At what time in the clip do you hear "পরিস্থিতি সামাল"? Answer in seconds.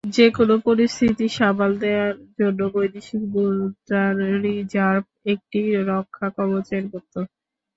0.67-1.71